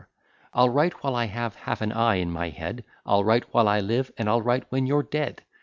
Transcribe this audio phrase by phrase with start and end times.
[0.51, 3.81] I'll write while I have half an eye in my head; I'll write while I
[3.81, 5.43] live, and I'll write when you're dead.